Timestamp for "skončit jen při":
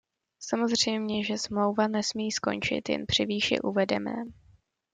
2.31-3.25